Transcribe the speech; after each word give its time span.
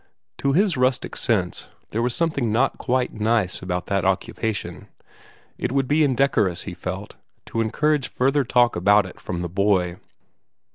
To 0.39 0.53
his 0.53 0.77
rustic 0.77 1.15
sense, 1.15 1.69
there 1.91 2.01
was 2.01 2.15
something 2.15 2.51
not 2.51 2.79
quite 2.79 3.13
nice 3.13 3.61
about 3.61 3.85
that 3.85 4.03
occupation. 4.03 4.87
It 5.59 5.71
would 5.71 5.87
be 5.87 6.03
indecorous, 6.03 6.63
he 6.63 6.73
felt, 6.73 7.17
to 7.45 7.61
encourage 7.61 8.07
further 8.07 8.43
talk 8.43 8.75
about 8.75 9.05
it 9.05 9.19
from 9.21 9.43
the 9.43 9.47
boy. 9.47 9.97